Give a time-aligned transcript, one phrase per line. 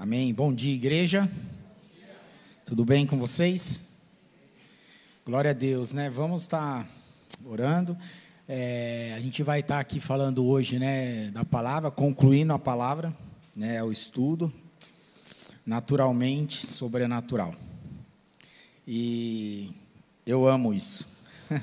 [0.00, 0.32] Amém.
[0.32, 1.28] Bom dia, igreja.
[2.64, 4.06] Tudo bem com vocês?
[5.26, 6.08] Glória a Deus, né?
[6.08, 6.88] Vamos estar
[7.44, 7.98] orando.
[8.46, 13.12] É, a gente vai estar aqui falando hoje, né, da palavra, concluindo a palavra,
[13.56, 14.52] né, o estudo,
[15.66, 17.56] naturalmente sobrenatural.
[18.86, 19.74] E
[20.24, 21.10] eu amo isso.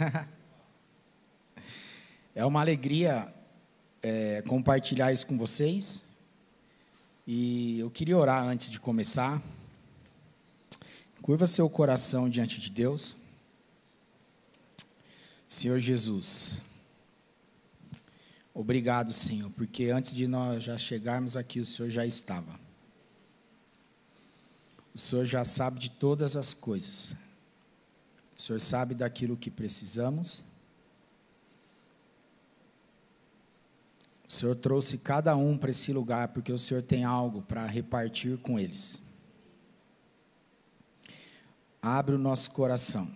[2.35, 3.33] é uma alegria
[4.03, 6.14] é, compartilhar isso com vocês.
[7.27, 9.41] E eu queria orar antes de começar.
[11.23, 13.25] Curva seu coração diante de Deus.
[15.47, 16.61] Senhor Jesus,
[18.53, 22.59] obrigado, Senhor, porque antes de nós já chegarmos aqui, o Senhor já estava.
[24.93, 27.15] O Senhor já sabe de todas as coisas.
[28.35, 30.43] O Senhor sabe daquilo que precisamos.
[34.35, 38.59] Senhor trouxe cada um para esse lugar porque o Senhor tem algo para repartir com
[38.59, 39.01] eles.
[41.81, 43.09] Abre o nosso coração.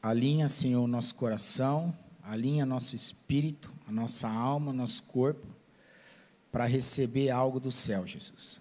[0.00, 5.46] Alinha, Senhor, o nosso coração, alinha nosso espírito, a nossa alma, nosso corpo,
[6.52, 8.60] para receber algo do céu, Jesus.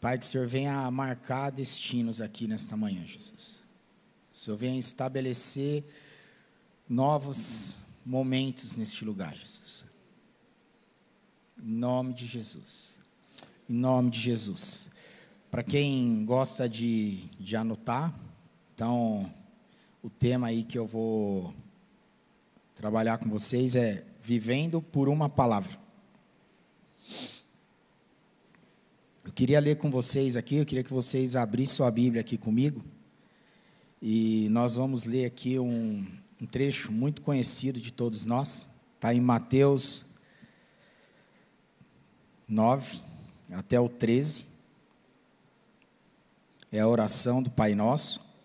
[0.00, 3.62] Pai, que o Senhor venha marcar destinos aqui nesta manhã, Jesus.
[4.32, 5.84] O Senhor venha estabelecer
[6.88, 9.84] novos momentos neste lugar, Jesus.
[11.62, 12.98] Em nome de Jesus.
[13.68, 14.90] Em nome de Jesus.
[15.50, 18.18] Para quem gosta de, de anotar,
[18.74, 19.32] então,
[20.02, 21.54] o tema aí que eu vou
[22.74, 25.78] trabalhar com vocês é Vivendo por uma Palavra.
[29.24, 32.82] Eu queria ler com vocês aqui, eu queria que vocês abrissem sua Bíblia aqui comigo.
[34.00, 36.04] E nós vamos ler aqui um,
[36.42, 40.16] um trecho muito conhecido de todos nós, está em Mateus
[42.48, 43.00] 9
[43.52, 44.46] até o 13.
[46.72, 48.42] É a oração do Pai Nosso.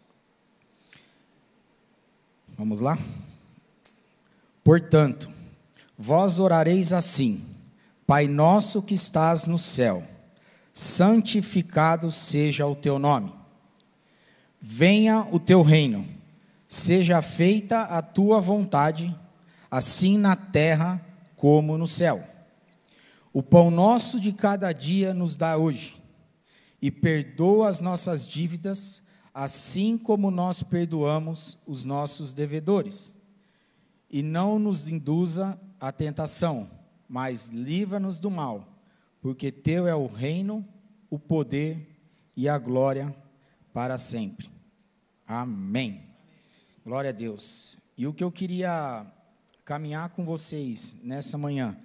[2.56, 3.00] Vamos lá?
[4.64, 5.32] Portanto,
[5.98, 7.44] vós orareis assim:
[8.06, 10.08] Pai nosso que estás no céu,
[10.72, 13.34] santificado seja o teu nome.
[14.62, 16.17] Venha o teu reino
[16.68, 19.16] Seja feita a tua vontade,
[19.72, 21.02] assim na terra
[21.36, 22.22] como no céu.
[23.32, 26.02] O pão nosso de cada dia nos dá hoje,
[26.82, 33.22] e perdoa as nossas dívidas, assim como nós perdoamos os nossos devedores.
[34.10, 36.70] E não nos induza à tentação,
[37.08, 38.68] mas livra-nos do mal,
[39.22, 40.66] porque teu é o reino,
[41.10, 42.00] o poder
[42.36, 43.16] e a glória
[43.74, 44.50] para sempre.
[45.28, 46.07] Amém.
[46.88, 47.78] Glória a Deus.
[47.98, 49.06] E o que eu queria
[49.66, 51.78] caminhar com vocês nessa manhã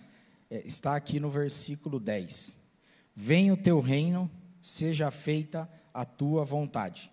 [0.49, 2.55] é, está aqui no versículo 10.
[3.13, 4.31] Venha o teu reino,
[4.61, 7.11] seja feita a tua vontade,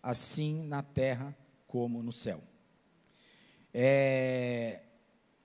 [0.00, 1.36] assim na terra
[1.66, 2.40] como no céu.
[3.74, 4.82] É,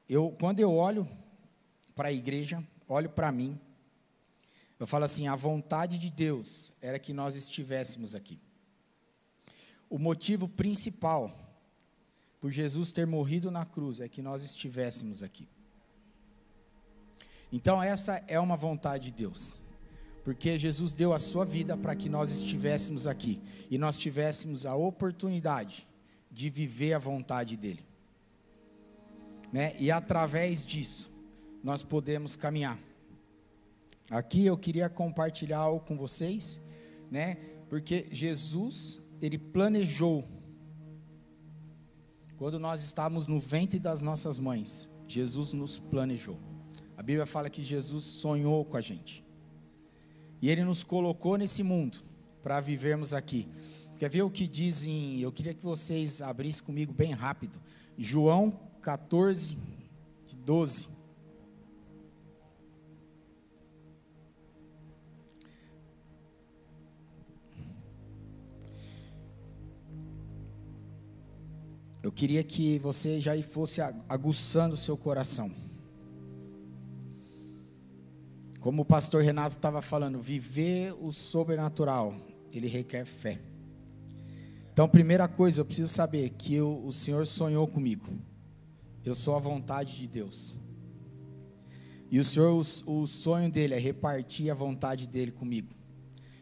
[0.08, 1.09] eu, quando eu olho
[1.96, 3.59] para a igreja, olho para mim,
[4.79, 8.40] eu falo assim: a vontade de Deus era que nós estivéssemos aqui.
[9.90, 11.47] O motivo principal
[12.39, 15.47] por Jesus ter morrido na cruz, é que nós estivéssemos aqui.
[17.51, 19.61] Então, essa é uma vontade de Deus,
[20.23, 24.75] porque Jesus deu a sua vida para que nós estivéssemos aqui e nós tivéssemos a
[24.75, 25.87] oportunidade
[26.29, 27.85] de viver a vontade dEle,
[29.51, 29.75] né?
[29.79, 31.09] E através disso,
[31.63, 32.77] nós podemos caminhar.
[34.09, 36.61] Aqui eu queria compartilhar algo com vocês,
[37.09, 37.35] né?
[37.69, 40.23] Porque Jesus, ele planejou
[42.37, 46.37] quando nós estávamos no ventre das nossas mães, Jesus nos planejou.
[46.95, 49.23] A Bíblia fala que Jesus sonhou com a gente.
[50.41, 51.97] E ele nos colocou nesse mundo
[52.43, 53.47] para vivermos aqui.
[53.97, 55.19] Quer ver o que dizem?
[55.19, 57.59] Eu queria que vocês abrissem comigo bem rápido.
[57.97, 59.57] João 14,
[60.45, 60.97] 12.
[72.07, 75.51] Eu queria que você já fosse aguçando o seu coração.
[78.61, 82.15] Como o pastor Renato estava falando, viver o sobrenatural,
[82.53, 83.41] ele requer fé.
[84.71, 88.07] Então, primeira coisa, eu preciso saber que eu, o Senhor sonhou comigo.
[89.03, 90.55] Eu sou a vontade de Deus.
[92.09, 95.75] E o Senhor, o, o sonho dele é repartir a vontade dele comigo.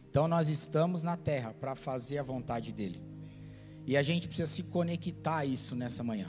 [0.08, 3.15] Então, nós estamos na terra para fazer a vontade dele.
[3.86, 6.28] E a gente precisa se conectar a isso nessa manhã.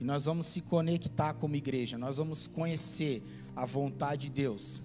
[0.00, 3.22] E nós vamos se conectar como igreja, nós vamos conhecer
[3.56, 4.82] a vontade de Deus,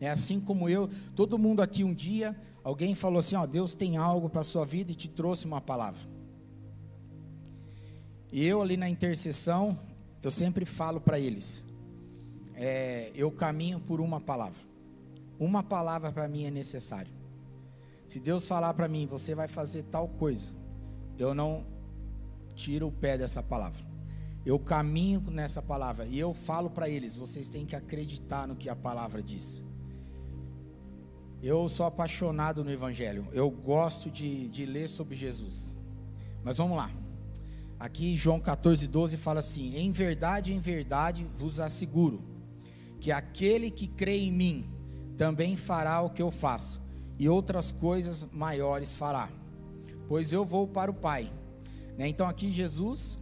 [0.00, 3.96] É assim como eu, todo mundo aqui um dia, alguém falou assim: Ó, Deus tem
[3.96, 6.00] algo para a sua vida e te trouxe uma palavra.
[8.30, 9.78] E eu ali na intercessão,
[10.22, 11.64] eu sempre falo para eles:
[12.54, 14.60] é, eu caminho por uma palavra.
[15.38, 17.12] Uma palavra para mim é necessário.
[18.08, 20.48] Se Deus falar para mim, você vai fazer tal coisa,
[21.18, 21.64] eu não
[22.54, 23.84] tiro o pé dessa palavra.
[24.44, 28.68] Eu caminho nessa palavra e eu falo para eles: vocês têm que acreditar no que
[28.68, 29.64] a palavra diz.
[31.42, 33.28] Eu sou apaixonado no Evangelho.
[33.32, 35.74] Eu gosto de, de ler sobre Jesus.
[36.42, 36.90] Mas vamos lá.
[37.78, 42.22] Aqui João 14, 12 fala assim: Em verdade, em verdade vos asseguro,
[43.00, 44.70] que aquele que crê em mim
[45.16, 46.80] também fará o que eu faço,
[47.18, 49.28] e outras coisas maiores fará,
[50.08, 51.32] pois eu vou para o Pai.
[51.96, 52.08] Né?
[52.08, 53.18] Então aqui Jesus,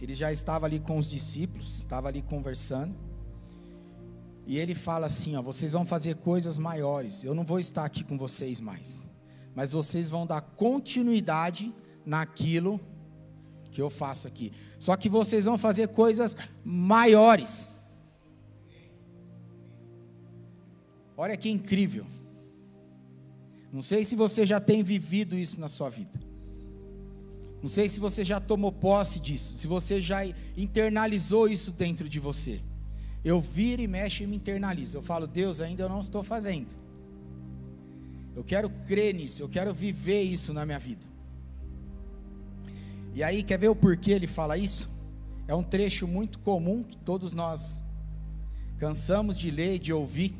[0.00, 2.94] ele já estava ali com os discípulos, estava ali conversando.
[4.46, 7.24] E ele fala assim: ó, vocês vão fazer coisas maiores.
[7.24, 9.06] Eu não vou estar aqui com vocês mais,
[9.54, 11.72] mas vocês vão dar continuidade
[12.04, 12.80] naquilo
[13.70, 14.52] que eu faço aqui.
[14.78, 17.72] Só que vocês vão fazer coisas maiores.
[21.16, 22.06] Olha que incrível.
[23.74, 26.16] Não sei se você já tem vivido isso na sua vida.
[27.60, 30.20] Não sei se você já tomou posse disso, se você já
[30.56, 32.60] internalizou isso dentro de você.
[33.24, 34.96] Eu viro e mexo e me internalizo.
[34.96, 36.68] Eu falo, Deus, ainda eu não estou fazendo.
[38.36, 41.04] Eu quero crer nisso, eu quero viver isso na minha vida.
[43.12, 44.88] E aí, quer ver o porquê ele fala isso?
[45.48, 47.82] É um trecho muito comum que todos nós
[48.78, 50.32] cansamos de ler e de ouvir.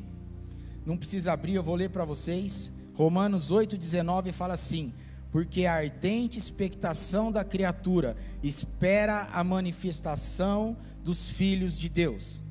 [0.86, 2.83] Não precisa abrir, eu vou ler para vocês.
[2.94, 4.92] Romanos 8,19 fala assim:
[5.30, 12.42] Porque a ardente expectação da criatura espera a manifestação dos filhos de Deus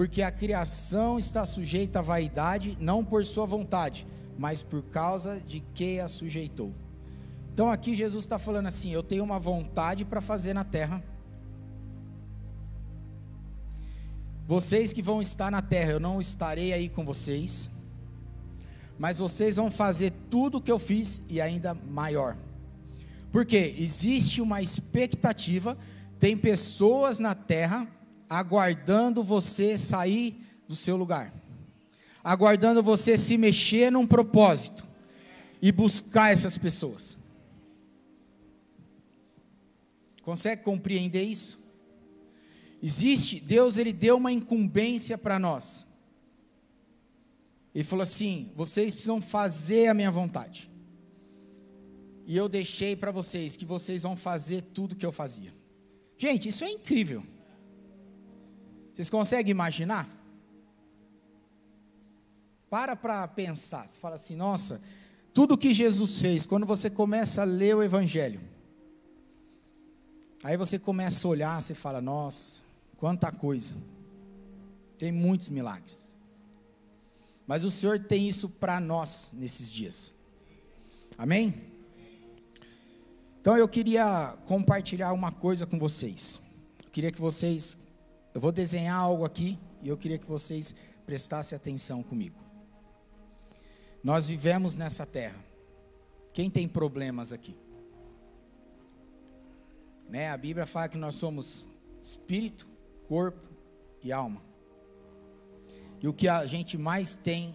[0.00, 4.06] porque a criação está sujeita à vaidade, não por sua vontade,
[4.38, 6.72] mas por causa de que a sujeitou.
[7.52, 11.02] Então aqui Jesus está falando assim: eu tenho uma vontade para fazer na terra.
[14.46, 17.70] Vocês que vão estar na terra, eu não estarei aí com vocês,
[19.00, 22.36] mas vocês vão fazer tudo o que eu fiz e ainda maior.
[23.32, 25.78] Porque existe uma expectativa,
[26.18, 27.88] tem pessoas na terra
[28.28, 30.38] aguardando você sair
[30.68, 31.32] do seu lugar,
[32.22, 34.84] aguardando você se mexer num propósito
[35.62, 37.16] e buscar essas pessoas.
[40.20, 41.58] Consegue compreender isso?
[42.82, 45.89] Existe, Deus ele deu uma incumbência para nós.
[47.74, 50.70] Ele falou assim: vocês precisam fazer a minha vontade.
[52.26, 55.52] E eu deixei para vocês que vocês vão fazer tudo que eu fazia.
[56.16, 57.24] Gente, isso é incrível.
[58.92, 60.08] Vocês conseguem imaginar?
[62.68, 63.88] Para para pensar.
[63.88, 64.80] Você fala assim, nossa,
[65.32, 68.40] tudo que Jesus fez, quando você começa a ler o Evangelho,
[70.44, 72.60] aí você começa a olhar, você fala, nossa,
[72.96, 73.72] quanta coisa.
[74.98, 76.09] Tem muitos milagres.
[77.50, 80.12] Mas o Senhor tem isso para nós nesses dias.
[81.18, 81.64] Amém?
[83.40, 86.40] Então eu queria compartilhar uma coisa com vocês.
[86.84, 87.76] Eu queria que vocês
[88.32, 90.72] eu vou desenhar algo aqui e eu queria que vocês
[91.04, 92.38] prestassem atenção comigo.
[94.00, 95.44] Nós vivemos nessa terra.
[96.32, 97.56] Quem tem problemas aqui?
[100.08, 100.30] Né?
[100.30, 101.66] A Bíblia fala que nós somos
[102.00, 102.68] espírito,
[103.08, 103.50] corpo
[104.04, 104.49] e alma.
[106.02, 107.54] E o que a gente mais tem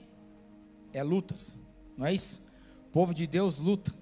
[0.94, 1.58] é lutas,
[1.98, 2.42] não é isso?
[2.88, 3.94] O povo de Deus luta.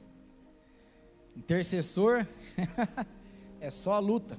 [1.35, 2.27] Intercessor
[3.59, 4.37] é só luta.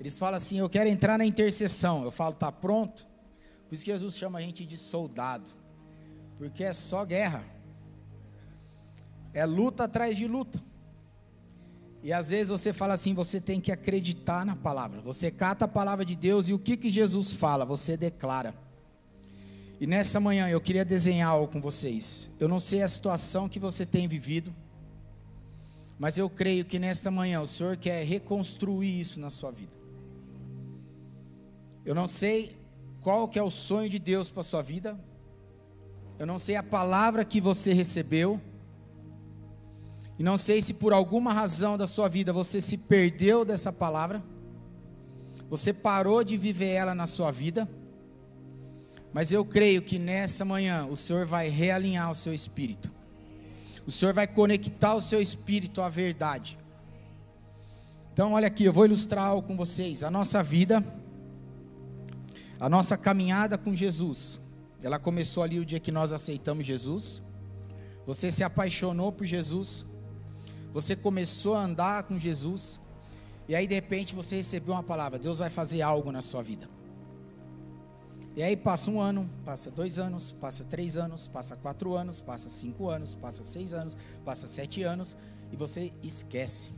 [0.00, 2.02] Eles falam assim: Eu quero entrar na intercessão.
[2.02, 3.06] Eu falo: Tá pronto?
[3.68, 5.50] Por isso que Jesus chama a gente de soldado,
[6.38, 7.44] porque é só guerra,
[9.32, 10.62] é luta atrás de luta.
[12.02, 15.00] E às vezes você fala assim: Você tem que acreditar na palavra.
[15.02, 17.64] Você cata a palavra de Deus e o que, que Jesus fala?
[17.64, 18.63] Você declara.
[19.80, 22.30] E nessa manhã eu queria desenhar algo com vocês.
[22.38, 24.54] Eu não sei a situação que você tem vivido,
[25.98, 29.72] mas eu creio que nesta manhã o Senhor quer reconstruir isso na sua vida.
[31.84, 32.56] Eu não sei
[33.02, 34.98] qual que é o sonho de Deus para a sua vida.
[36.18, 38.40] Eu não sei a palavra que você recebeu.
[40.18, 44.22] E não sei se por alguma razão da sua vida você se perdeu dessa palavra.
[45.50, 47.68] Você parou de viver ela na sua vida.
[49.14, 52.90] Mas eu creio que nessa manhã o Senhor vai realinhar o seu espírito.
[53.86, 56.58] O Senhor vai conectar o seu espírito à verdade.
[58.12, 60.02] Então, olha aqui, eu vou ilustrar algo com vocês.
[60.02, 60.84] A nossa vida
[62.64, 64.40] a nossa caminhada com Jesus,
[64.82, 67.22] ela começou ali o dia que nós aceitamos Jesus.
[68.06, 69.86] Você se apaixonou por Jesus.
[70.72, 72.80] Você começou a andar com Jesus.
[73.48, 76.66] E aí de repente você recebeu uma palavra: Deus vai fazer algo na sua vida.
[78.36, 82.48] E aí passa um ano, passa dois anos, passa três anos, passa quatro anos, passa
[82.48, 85.14] cinco anos, passa seis anos, passa sete anos,
[85.52, 86.72] e você esquece.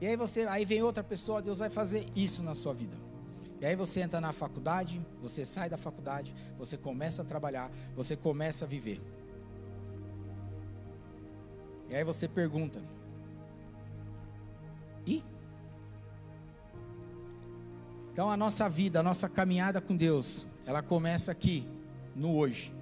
[0.00, 2.96] E aí você, aí vem outra pessoa, Deus vai fazer isso na sua vida.
[3.60, 8.16] E aí você entra na faculdade, você sai da faculdade, você começa a trabalhar, você
[8.16, 9.00] começa a viver.
[11.88, 12.82] E aí você pergunta:
[15.06, 15.22] e
[18.12, 21.66] então a nossa vida, a nossa caminhada com Deus, ela começa aqui,
[22.14, 22.72] no hoje.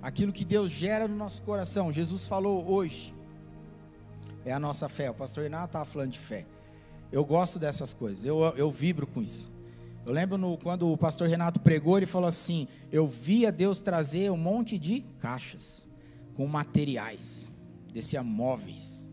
[0.00, 3.12] Aquilo que Deus gera no nosso coração, Jesus falou hoje,
[4.44, 5.10] é a nossa fé.
[5.10, 6.46] O pastor Renato estava falando de fé.
[7.10, 9.52] Eu gosto dessas coisas, eu, eu vibro com isso.
[10.06, 14.30] Eu lembro no, quando o pastor Renato pregou, ele falou assim: Eu via Deus trazer
[14.30, 15.88] um monte de caixas
[16.36, 17.50] com materiais,
[17.92, 19.04] descia móveis.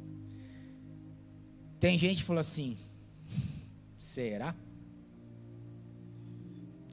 [1.80, 2.78] Tem gente que falou assim:
[3.98, 4.54] Será?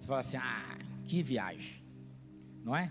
[0.09, 1.83] Fala assim: ah, que viagem,
[2.65, 2.91] não é?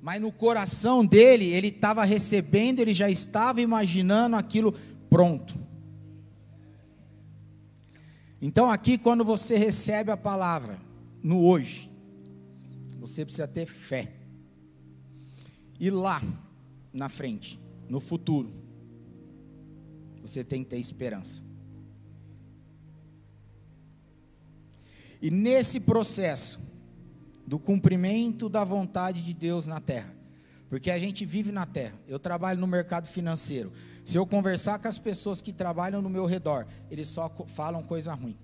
[0.00, 4.72] Mas no coração dele, ele estava recebendo, ele já estava imaginando aquilo
[5.10, 5.58] pronto.
[8.40, 10.80] Então, aqui, quando você recebe a palavra,
[11.20, 11.90] no hoje,
[13.00, 14.12] você precisa ter fé.
[15.80, 16.22] E lá,
[16.92, 18.52] na frente, no futuro,
[20.20, 21.47] você tem que ter esperança.
[25.20, 26.68] E nesse processo
[27.46, 30.14] do cumprimento da vontade de Deus na terra,
[30.68, 33.72] porque a gente vive na terra, eu trabalho no mercado financeiro.
[34.04, 38.14] Se eu conversar com as pessoas que trabalham no meu redor, eles só falam coisa
[38.14, 38.38] ruim.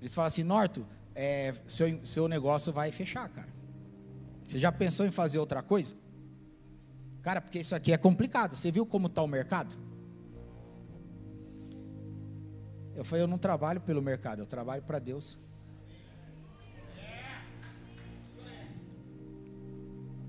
[0.00, 3.48] Eles falam assim: Norto, é, seu, seu negócio vai fechar, cara.
[4.46, 5.94] Você já pensou em fazer outra coisa?
[7.22, 8.54] Cara, porque isso aqui é complicado.
[8.54, 9.76] Você viu como está o mercado?
[12.94, 15.36] Eu falei: Eu não trabalho pelo mercado, eu trabalho para Deus.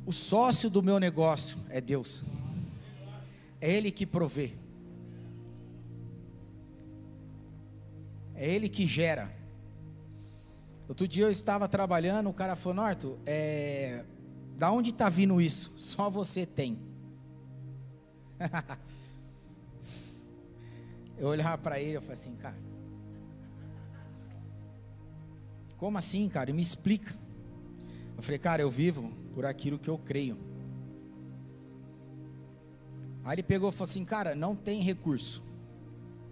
[0.09, 2.23] O sócio do meu negócio é Deus.
[3.61, 4.53] É Ele que provê.
[8.33, 9.31] É Ele que gera.
[10.87, 14.03] Outro dia eu estava trabalhando, o cara falou, Norto, é,
[14.57, 15.73] da onde está vindo isso?
[15.77, 16.79] Só você tem.
[21.19, 22.57] eu olhava para ele e falei assim, cara,
[25.77, 26.51] como assim, cara?
[26.51, 27.18] Me explica.
[28.19, 30.37] Eu falei, cara, eu vivo por aquilo que eu creio.
[33.23, 35.41] Aí ele pegou e falou assim, cara, não tem recurso.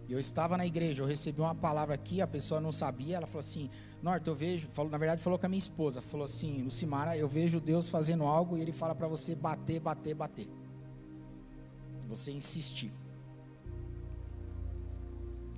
[0.10, 3.40] Eu estava na igreja, eu recebi uma palavra aqui, a pessoa não sabia, ela falou
[3.40, 3.70] assim,
[4.04, 7.30] Norte, eu vejo, falou, na verdade falou com a minha esposa, falou assim, Lucimara, eu
[7.30, 10.50] vejo Deus fazendo algo e ele fala para você bater, bater, bater.
[12.10, 12.92] Você insistir.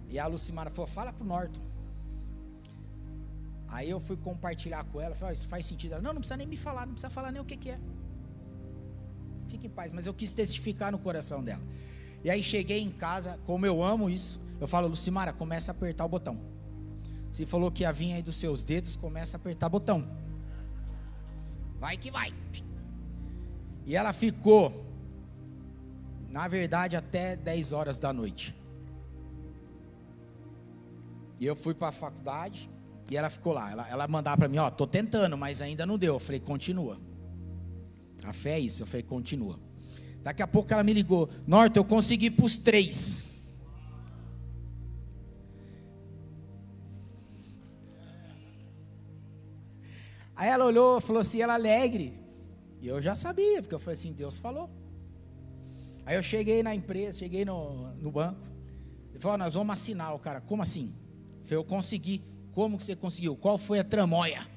[0.07, 1.68] E a Lucimara falou, fala pro Norton.
[3.71, 5.93] Aí eu fui compartilhar com ela, falei, oh, isso faz sentido.
[5.93, 7.79] Ela, não, não precisa nem me falar, não precisa falar nem o que, que é.
[9.47, 11.61] Fique em paz, mas eu quis testificar no coração dela.
[12.23, 16.05] E aí cheguei em casa, como eu amo isso, eu falo, Lucimara, começa a apertar
[16.05, 16.39] o botão.
[17.31, 20.07] Se falou que ia vir aí dos seus dedos, começa a apertar o botão.
[21.79, 22.33] Vai que vai.
[23.85, 24.83] E ela ficou,
[26.29, 28.55] na verdade, até 10 horas da noite.
[31.39, 32.69] E eu fui para a faculdade,
[33.09, 33.71] e ela ficou lá.
[33.71, 36.15] Ela, ela mandava para mim: Ó, tô tentando, mas ainda não deu.
[36.15, 36.99] Eu falei: Continua.
[38.23, 38.83] A fé é isso.
[38.83, 39.59] Eu falei: Continua.
[40.21, 43.29] Daqui a pouco ela me ligou: Norte, eu consegui para os três.
[50.39, 52.17] Aí ela olhou, falou assim, ela alegre.
[52.79, 54.69] E eu já sabia, porque eu falei assim, Deus falou.
[56.05, 58.39] Aí eu cheguei na empresa, cheguei no, no banco.
[59.09, 60.39] Ele falou, nós vamos assinar o cara.
[60.39, 60.95] Como assim?
[61.41, 62.23] Eu falei, eu consegui.
[62.53, 63.35] Como que você conseguiu?
[63.35, 64.47] Qual foi a tramóia?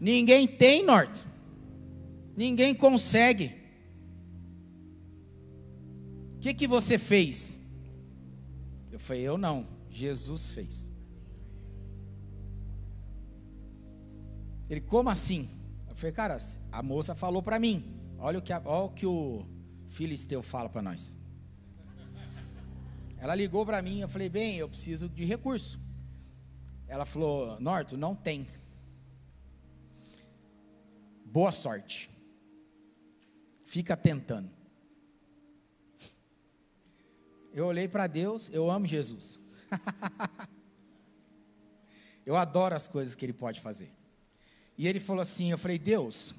[0.00, 1.24] Ninguém tem norte.
[2.36, 3.52] Ninguém consegue.
[6.36, 7.58] O que, que você fez?
[8.92, 9.66] Eu falei, eu não.
[9.90, 10.90] Jesus fez.
[14.68, 15.48] Ele, como assim?
[15.88, 16.38] Eu falei, cara,
[16.70, 17.96] a moça falou para mim.
[18.18, 19.46] Olha o que, olha o que o
[19.88, 21.16] filisteu fala para nós.
[23.18, 25.80] Ela ligou para mim, eu falei, bem, eu preciso de recurso.
[26.88, 28.46] Ela falou: Norto, não tem.
[31.24, 32.10] Boa sorte.
[33.64, 34.50] Fica tentando.
[37.52, 39.40] Eu olhei para Deus, eu amo Jesus.
[42.24, 43.90] eu adoro as coisas que Ele pode fazer.
[44.78, 46.34] E ele falou assim: Eu falei, Deus,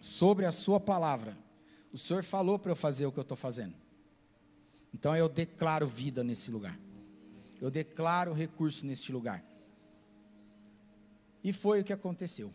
[0.00, 1.36] sobre a Sua palavra,
[1.92, 3.74] o Senhor falou para eu fazer o que eu estou fazendo.
[4.94, 6.78] Então eu declaro vida nesse lugar.
[7.60, 9.42] Eu declaro recurso neste lugar.
[11.42, 12.52] E foi o que aconteceu.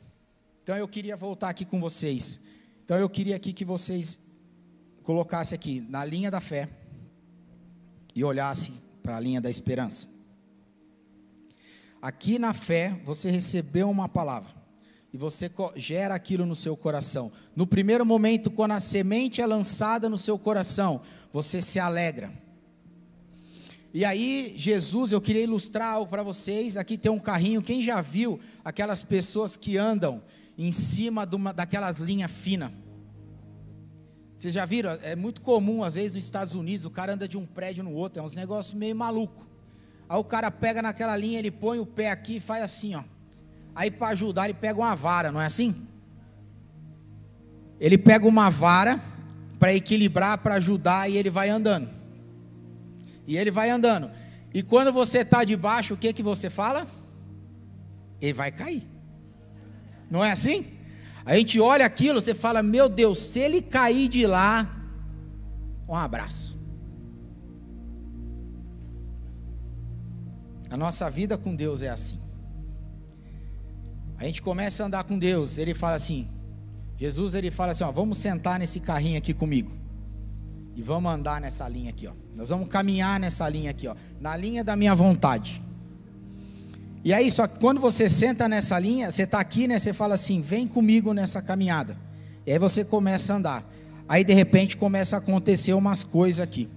[0.63, 2.45] Então eu queria voltar aqui com vocês.
[2.83, 4.27] Então eu queria aqui que vocês
[5.03, 6.69] colocassem aqui na linha da fé
[8.13, 10.09] e olhassem para a linha da esperança.
[12.01, 14.51] Aqui na fé você recebeu uma palavra
[15.13, 17.31] e você gera aquilo no seu coração.
[17.55, 21.01] No primeiro momento, quando a semente é lançada no seu coração,
[21.31, 22.31] você se alegra.
[23.93, 26.77] E aí, Jesus, eu queria ilustrar algo para vocês.
[26.77, 27.61] Aqui tem um carrinho.
[27.61, 30.21] Quem já viu aquelas pessoas que andam
[30.57, 32.71] em cima uma, daquelas linhas finas?
[34.35, 34.91] Vocês já viram?
[35.01, 37.91] É muito comum, às vezes, nos Estados Unidos, o cara anda de um prédio no
[37.93, 38.21] outro.
[38.21, 39.47] É uns negócios meio maluco.
[40.07, 43.03] Aí o cara pega naquela linha, ele põe o pé aqui e faz assim, ó.
[43.73, 45.87] Aí para ajudar, ele pega uma vara, não é assim?
[47.79, 49.01] Ele pega uma vara
[49.59, 51.96] para equilibrar, para ajudar, e ele vai andando.
[53.27, 54.09] E ele vai andando.
[54.53, 56.87] E quando você está debaixo, o que que você fala?
[58.21, 58.87] Ele vai cair.
[60.09, 60.65] Não é assim?
[61.25, 64.73] A gente olha aquilo, você fala: Meu Deus, se ele cair de lá,
[65.87, 66.57] um abraço.
[70.69, 72.19] A nossa vida com Deus é assim.
[74.17, 76.27] A gente começa a andar com Deus, ele fala assim:
[76.97, 79.76] Jesus, ele fala assim: ó, vamos sentar nesse carrinho aqui comigo.
[80.77, 82.11] E vamos andar nessa linha aqui, ó.
[82.35, 85.59] Nós vamos caminhar nessa linha aqui, ó, na linha da minha vontade.
[87.03, 89.79] E aí, só que quando você senta nessa linha, você está aqui, né?
[89.79, 91.97] Você fala assim: vem comigo nessa caminhada.
[92.45, 93.63] E aí você começa a andar.
[94.07, 96.69] Aí de repente começa a acontecer umas coisas aqui.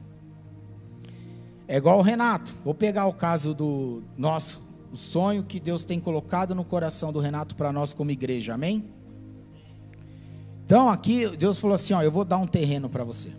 [1.68, 2.54] É igual o Renato.
[2.64, 7.20] Vou pegar o caso do nosso, o sonho que Deus tem colocado no coração do
[7.20, 8.54] Renato para nós como igreja.
[8.54, 8.82] Amém?
[10.64, 13.30] Então aqui Deus falou assim: ó, eu vou dar um terreno para você.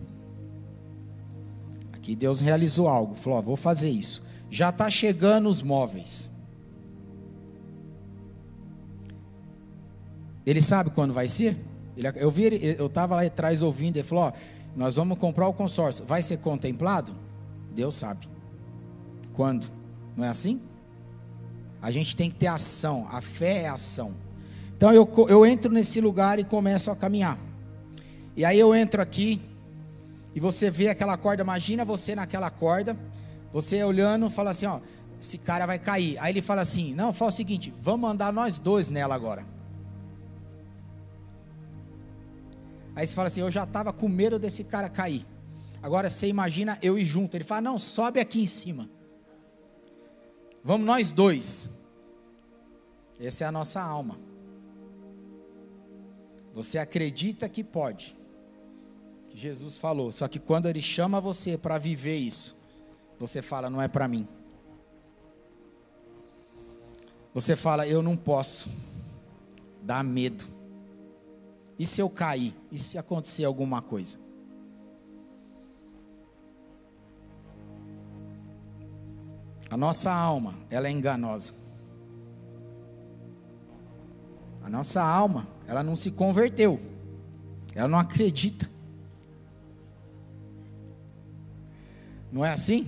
[2.02, 4.24] Aqui Deus realizou algo, falou: ó, vou fazer isso.
[4.50, 6.28] Já está chegando os móveis.
[10.44, 11.56] Ele sabe quando vai ser?
[11.96, 14.34] Ele, eu vi, eu estava lá atrás ouvindo, ele falou: ó,
[14.76, 16.04] nós vamos comprar o consórcio.
[16.04, 17.16] Vai ser contemplado?
[17.72, 18.28] Deus sabe.
[19.34, 19.72] Quando?
[20.18, 20.60] Não é assim?
[21.80, 23.08] A gente tem que ter ação.
[23.12, 24.12] A fé é ação.
[24.76, 27.38] Então eu, eu entro nesse lugar e começo a caminhar.
[28.36, 29.40] E aí eu entro aqui,
[30.34, 32.98] e você vê aquela corda, imagina você naquela corda,
[33.52, 34.80] você olhando, fala assim, ó,
[35.20, 36.18] esse cara vai cair.
[36.20, 39.46] Aí ele fala assim: "Não, fala o seguinte, vamos andar nós dois nela agora".
[42.96, 45.26] Aí você fala assim: "Eu já estava com medo desse cara cair".
[45.84, 47.36] Agora você imagina eu ir junto.
[47.36, 48.90] Ele fala: "Não, sobe aqui em cima".
[50.64, 51.70] Vamos nós dois.
[53.20, 54.18] Essa é a nossa alma.
[56.54, 58.18] Você acredita que pode
[59.32, 60.12] que Jesus falou.
[60.12, 62.62] Só que quando ele chama você para viver isso,
[63.18, 64.28] você fala, não é para mim.
[67.34, 68.70] Você fala, eu não posso.
[69.82, 70.46] Dá medo.
[71.80, 72.54] E se eu cair?
[72.72, 74.18] E se acontecer alguma coisa?
[79.70, 81.54] A nossa alma, ela é enganosa.
[84.62, 86.80] A nossa alma, ela não se converteu.
[87.74, 88.71] Ela não acredita.
[92.32, 92.88] Não é assim?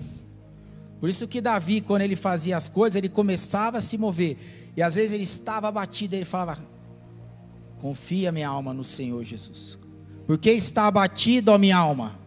[0.99, 4.37] Por isso que Davi, quando ele fazia as coisas, ele começava a se mover.
[4.75, 6.63] E às vezes ele estava abatido, ele falava:
[7.81, 9.77] Confia minha alma no Senhor Jesus.
[10.25, 12.17] Porque está abatido a minha alma.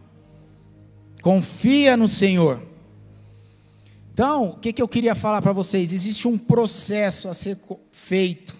[1.21, 2.61] Confia no Senhor.
[4.13, 5.91] Então, o que, que eu queria falar para vocês?
[5.91, 7.57] Existe um processo a ser
[7.91, 8.55] feito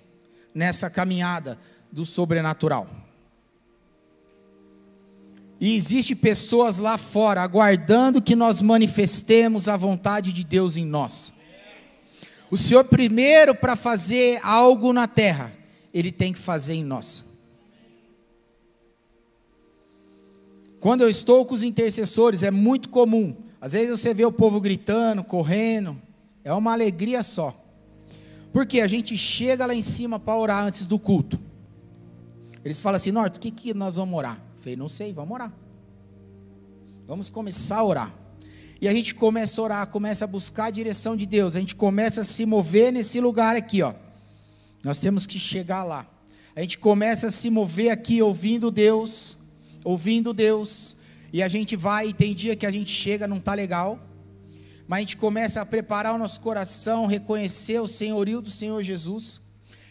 [0.54, 1.58] nessa caminhada
[1.91, 2.88] do sobrenatural.
[5.60, 11.34] E existe pessoas lá fora aguardando que nós manifestemos a vontade de Deus em nós.
[12.50, 15.52] O Senhor primeiro para fazer algo na terra,
[15.93, 17.24] ele tem que fazer em nós.
[20.80, 23.36] Quando eu estou com os intercessores, é muito comum.
[23.60, 26.00] Às vezes você vê o povo gritando, correndo,
[26.43, 27.54] é uma alegria só.
[28.54, 31.39] Porque a gente chega lá em cima para orar antes do culto.
[32.63, 34.46] Eles falam assim: Norte, o que, que nós vamos orar?
[34.67, 35.53] Falei, não sei, vamos orar.
[37.08, 38.13] Vamos começar a orar.
[38.82, 41.56] E a gente começa a orar, começa a buscar a direção de Deus.
[41.56, 43.93] A gente começa a se mover nesse lugar aqui, ó.
[44.84, 46.06] Nós temos que chegar lá.
[46.53, 49.38] A gente começa a se mover aqui ouvindo Deus,
[49.86, 50.97] ouvindo Deus.
[51.32, 53.97] E a gente vai, e tem dia que a gente chega, não está legal.
[54.86, 59.47] Mas a gente começa a preparar o nosso coração, reconhecer o senhorio do Senhor Jesus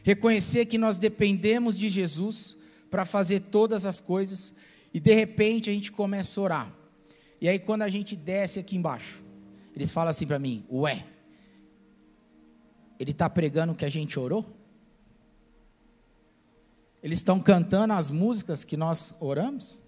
[0.07, 2.59] reconhecer que nós dependemos de Jesus
[2.89, 4.55] para fazer todas as coisas,
[4.97, 6.73] e de repente a gente começa a orar.
[7.39, 9.23] E aí quando a gente desce aqui embaixo,
[9.75, 11.07] eles falam assim para mim: Ué,
[12.99, 14.43] ele está pregando que a gente orou?
[17.03, 19.79] Eles estão cantando as músicas que nós oramos?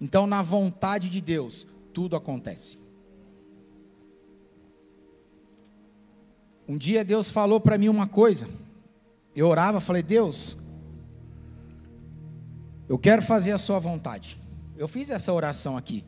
[0.00, 2.78] Então, na vontade de Deus, tudo acontece.
[6.68, 8.48] Um dia Deus falou para mim uma coisa.
[9.34, 10.63] Eu orava, falei: Deus,
[12.88, 14.40] eu quero fazer a Sua vontade.
[14.76, 16.04] Eu fiz essa oração aqui.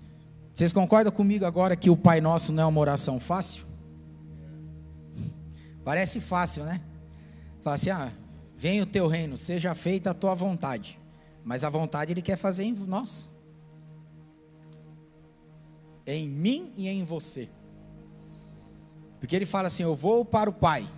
[0.55, 3.65] Vocês concordam comigo agora que o Pai Nosso não é uma oração fácil?
[5.85, 6.81] Parece fácil, né?
[7.63, 8.11] Fala assim: ah,
[8.57, 10.99] venha o teu reino, seja feita a tua vontade.
[11.45, 13.31] Mas a vontade Ele quer fazer em nós,
[16.07, 17.49] em mim e em você.
[19.19, 20.89] Porque ele fala assim: Eu vou para o Pai,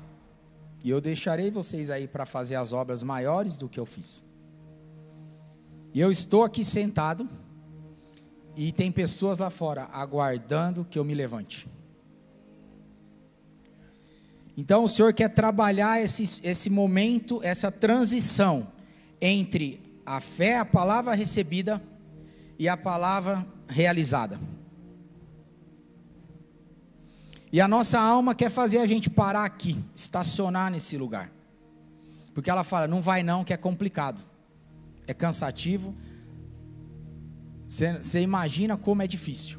[0.83, 4.28] e eu deixarei vocês aí para fazer as obras maiores do que eu fiz.
[5.99, 7.29] E eu estou aqui sentado,
[8.57, 11.67] e tem pessoas lá fora aguardando que eu me levante.
[14.57, 18.69] Então o Senhor quer trabalhar esse, esse momento, essa transição
[19.21, 21.83] entre a fé, a palavra recebida
[22.61, 24.39] e a palavra realizada.
[27.53, 31.29] E a nossa alma quer fazer a gente parar aqui, estacionar nesse lugar.
[32.33, 34.25] Porque ela fala: não vai não, que é complicado,
[35.09, 35.95] é cansativo.
[37.67, 39.59] Você imagina como é difícil.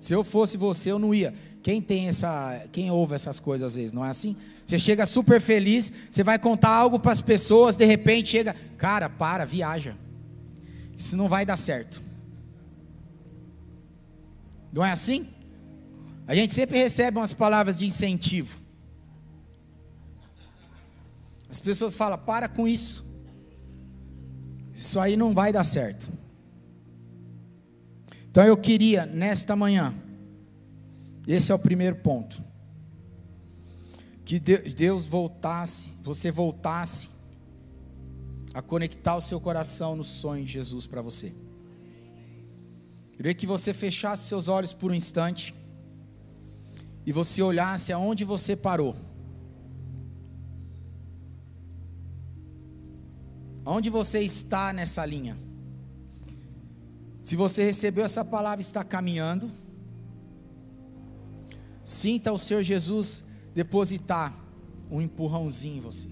[0.00, 1.34] Se eu fosse você, eu não ia.
[1.62, 4.36] Quem tem essa, quem ouve essas coisas às vezes, não é assim?
[4.66, 9.08] Você chega super feliz, você vai contar algo para as pessoas, de repente chega, cara,
[9.08, 9.96] para, viaja.
[10.96, 12.02] Isso não vai dar certo.
[14.72, 15.26] Não é assim?
[16.26, 18.67] A gente sempre recebe umas palavras de incentivo.
[21.48, 23.08] As pessoas falam: para com isso.
[24.74, 26.10] Isso aí não vai dar certo.
[28.30, 29.94] Então eu queria, nesta manhã,
[31.26, 32.42] esse é o primeiro ponto,
[34.24, 37.08] que Deus voltasse, você voltasse
[38.54, 41.34] a conectar o seu coração no sonho de Jesus para você.
[43.12, 45.54] Queria que você fechasse seus olhos por um instante
[47.04, 48.94] e você olhasse aonde você parou.
[53.68, 55.36] Aonde você está nessa linha?
[57.22, 59.50] Se você recebeu essa palavra, está caminhando.
[61.84, 64.34] Sinta o Senhor Jesus depositar
[64.90, 66.08] um empurrãozinho em você.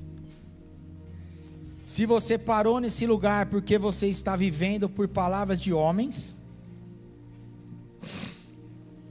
[1.83, 6.37] Se você parou nesse lugar porque você está vivendo por palavras de homens,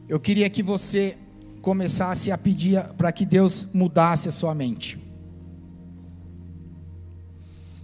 [0.07, 1.17] eu queria que você
[1.63, 5.03] começasse a pedir para que Deus mudasse a sua mente.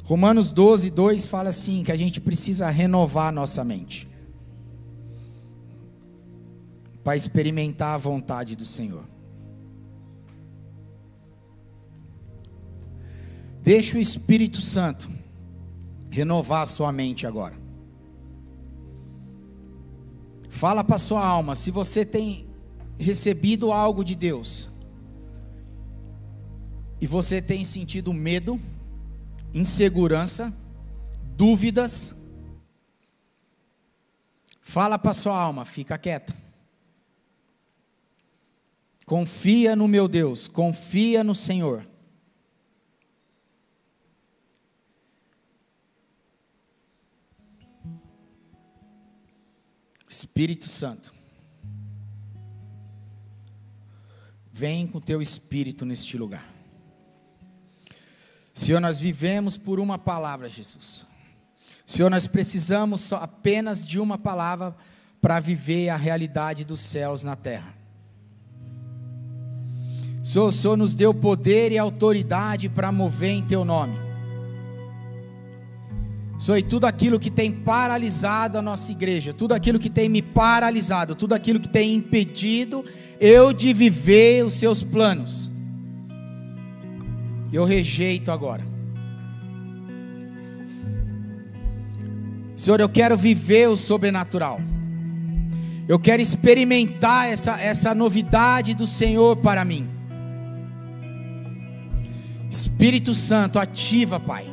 [0.04, 4.10] Romanos 12, 2 fala assim: que a gente precisa renovar nossa mente
[7.04, 9.04] para experimentar a vontade do Senhor.
[13.64, 15.10] Deixa o Espírito Santo
[16.10, 17.56] renovar a sua mente agora.
[20.50, 22.48] Fala para sua alma, se você tem
[22.98, 24.70] recebido algo de Deus
[27.00, 28.60] e você tem sentido medo,
[29.54, 30.54] insegurança,
[31.36, 32.16] dúvidas,
[34.62, 36.36] fala para sua alma, fica quieta.
[39.06, 41.86] Confia no meu Deus, confia no Senhor.
[50.08, 51.14] Espírito Santo,
[54.52, 56.61] vem com teu espírito neste lugar.
[58.62, 61.08] Senhor, nós vivemos por uma palavra, Jesus.
[61.84, 64.76] Senhor, nós precisamos apenas de uma palavra
[65.20, 67.74] para viver a realidade dos céus na terra.
[70.24, 73.98] Senhor, o Senhor nos deu poder e autoridade para mover em Teu nome.
[76.38, 80.22] Senhor, e tudo aquilo que tem paralisado a nossa igreja, tudo aquilo que tem me
[80.22, 82.86] paralisado, tudo aquilo que tem impedido
[83.20, 85.51] eu de viver os seus planos,
[87.52, 88.66] eu rejeito agora.
[92.56, 94.62] Senhor, eu quero viver o sobrenatural.
[95.88, 99.90] Eu quero experimentar essa, essa novidade do Senhor para mim.
[102.50, 104.52] Espírito Santo, ativa, Pai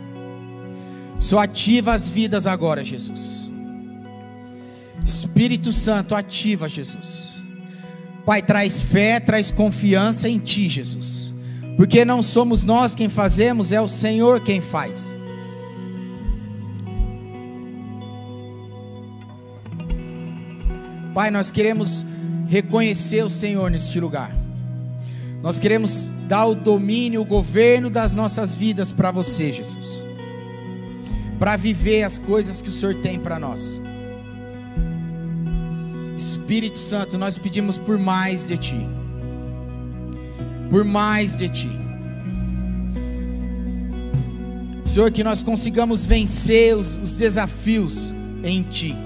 [1.19, 3.51] só ativa as vidas agora, Jesus.
[5.05, 7.43] Espírito Santo, ativa, Jesus.
[8.25, 11.33] Pai, traz fé, traz confiança em Ti, Jesus.
[11.79, 15.07] Porque não somos nós quem fazemos, é o Senhor quem faz.
[21.15, 22.05] Pai, nós queremos
[22.49, 24.37] reconhecer o Senhor neste lugar.
[25.41, 30.05] Nós queremos dar o domínio, o governo das nossas vidas para você, Jesus.
[31.39, 33.81] Para viver as coisas que o Senhor tem para nós.
[36.17, 39.08] Espírito Santo, nós pedimos por mais de Ti.
[40.71, 41.71] Por mais de Ti.
[44.85, 48.97] Senhor, que nós consigamos vencer os, os desafios em Ti.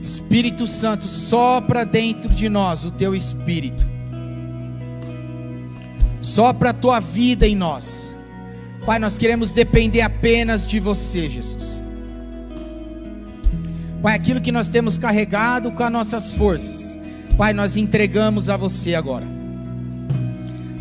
[0.00, 3.86] Espírito Santo, sopra dentro de nós o Teu Espírito.
[6.20, 8.14] Sopra a Tua vida em nós.
[8.84, 11.82] Pai, nós queremos depender apenas de Você, Jesus.
[14.00, 16.96] Pai, aquilo que nós temos carregado com as nossas forças,
[17.36, 19.26] Pai, nós entregamos a Você agora.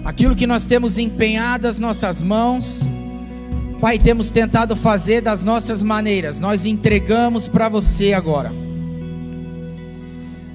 [0.06, 2.88] Aquilo que nós temos empenhado as nossas mãos,
[3.82, 8.54] Pai, temos tentado fazer das nossas maneiras, nós entregamos para Você agora.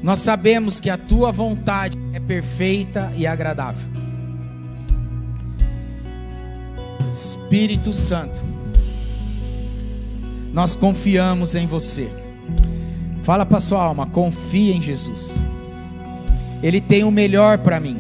[0.03, 3.91] Nós sabemos que a Tua vontade é perfeita e agradável.
[7.13, 8.43] Espírito Santo,
[10.53, 12.09] nós confiamos em Você.
[13.23, 15.35] Fala para sua alma, confia em Jesus.
[16.63, 17.97] Ele tem o melhor para mim.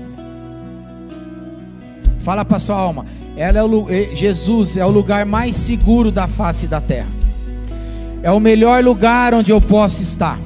[2.20, 6.28] Fala para sua alma, ela é o, eh, Jesus é o lugar mais seguro da
[6.28, 7.08] face da terra.
[8.22, 10.38] É o melhor lugar onde eu posso estar.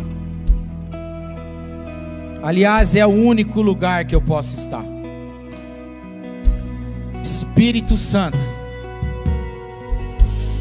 [2.41, 4.85] Aliás, é o único lugar que eu posso estar.
[7.21, 8.39] Espírito Santo,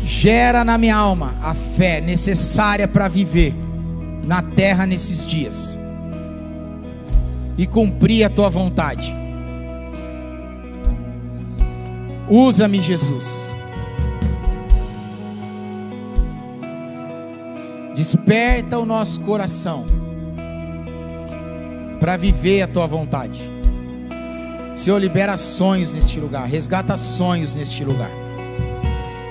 [0.04, 3.54] gera na minha alma a fé necessária para viver
[4.24, 5.83] na terra nesses dias
[7.58, 9.14] e cumprir a tua vontade.
[12.30, 13.54] Usa-me, Jesus.
[17.94, 19.86] Desperta o nosso coração
[22.00, 23.50] para viver a tua vontade.
[24.76, 28.10] Senhor, libera sonhos neste lugar, resgata sonhos neste lugar.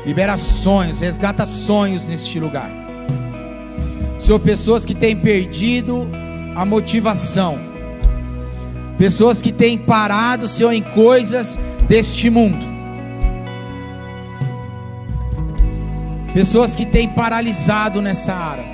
[0.06, 2.70] Libera sonhos, resgata sonhos neste lugar.
[4.18, 6.08] Senhor, pessoas que têm perdido
[6.54, 7.58] a motivação,
[9.03, 12.65] pessoas que têm parado, Senhor, em coisas deste mundo,
[16.33, 18.65] pessoas que têm paralisado nessa área.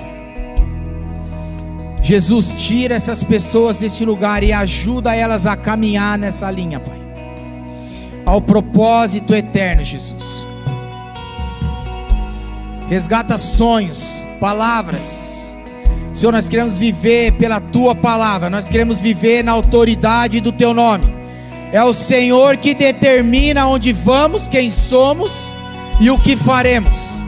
[2.03, 7.01] Jesus, tira essas pessoas desse lugar e ajuda elas a caminhar nessa linha, Pai,
[8.27, 10.47] ao propósito eterno, Jesus.
[12.87, 15.57] Resgata sonhos, palavras.
[16.13, 21.15] Senhor, nós queremos viver pela tua palavra, nós queremos viver na autoridade do teu nome.
[21.73, 25.55] É o Senhor que determina onde vamos, quem somos
[26.01, 27.21] e o que faremos.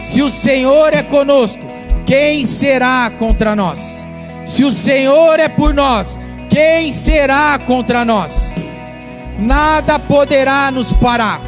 [0.00, 1.62] Se o Senhor é conosco,
[2.06, 4.04] quem será contra nós?
[4.46, 6.18] Se o Senhor é por nós,
[6.48, 8.56] quem será contra nós?
[9.38, 11.40] Nada poderá nos parar,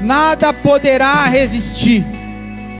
[0.00, 2.17] nada poderá resistir